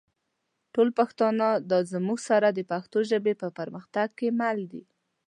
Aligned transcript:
ټول 0.73 0.89
پښتانه 0.99 1.47
دا 1.71 1.79
مونږ 2.07 2.19
سره 2.29 2.47
د 2.51 2.59
پښتو 2.71 2.97
ژبې 3.09 3.33
په 3.41 3.47
پرمختګ 3.59 4.07
کې 4.19 4.27
مل 4.39 4.59
دي 4.71 4.83